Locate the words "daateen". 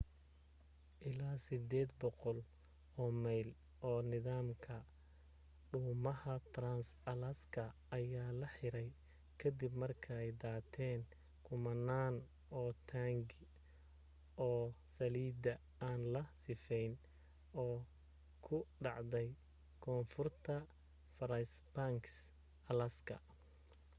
10.43-11.01